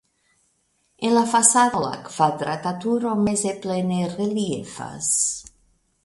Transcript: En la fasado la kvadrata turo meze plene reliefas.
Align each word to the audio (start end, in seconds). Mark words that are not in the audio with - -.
En 0.97 1.11
la 1.15 1.25
fasado 1.33 1.81
la 1.83 1.91
kvadrata 2.07 2.71
turo 2.85 3.11
meze 3.27 3.53
plene 3.65 3.99
reliefas. 4.15 5.11